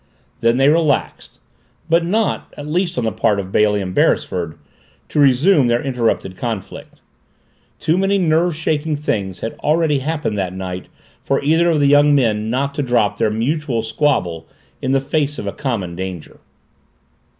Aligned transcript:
Then 0.39 0.57
they 0.57 0.67
relaxed, 0.67 1.37
but 1.87 2.03
not, 2.03 2.51
at 2.57 2.65
least 2.65 2.97
on 2.97 3.05
the 3.05 3.11
part 3.11 3.39
of 3.39 3.51
Bailey 3.51 3.83
and 3.83 3.93
Beresford, 3.93 4.57
to 5.09 5.19
resume 5.19 5.67
their 5.67 5.79
interrupted 5.83 6.35
conflict. 6.37 6.99
Too 7.79 7.99
many 7.99 8.17
nerve 8.17 8.55
shaking 8.55 8.95
things 8.95 9.41
had 9.41 9.53
already 9.59 9.99
happened 9.99 10.39
that 10.39 10.53
night 10.55 10.87
for 11.23 11.39
either 11.43 11.69
of 11.69 11.79
the 11.81 11.85
young 11.87 12.15
men 12.15 12.49
not 12.49 12.73
to 12.73 12.81
drop 12.81 13.19
their 13.19 13.29
mutual 13.29 13.83
squabble 13.83 14.47
in 14.81 14.91
the 14.91 14.99
face 15.01 15.37
of 15.37 15.45
a 15.45 15.51
common 15.53 15.95
danger. 15.95 16.39